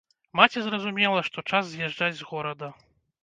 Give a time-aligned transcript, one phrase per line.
[0.37, 2.73] Маці зразумела, што час з'язджаць з горада.